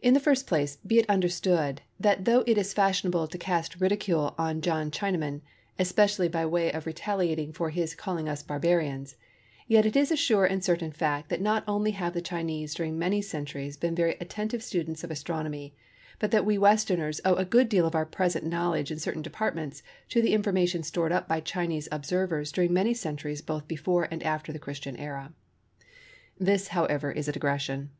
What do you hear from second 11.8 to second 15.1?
have the Chinese during many centuries been very attentive students of